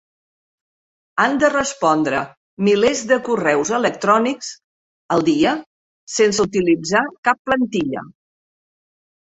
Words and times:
Han 1.23 1.35
de 1.43 1.49
respondre 1.53 2.21
milers 2.69 3.03
de 3.13 3.19
correus 3.29 3.73
electrònics 3.81 4.49
al 5.17 5.27
dia 5.29 5.55
sense 6.17 6.49
utilitzar 6.51 7.05
cap 7.31 7.43
plantilla. 7.51 8.07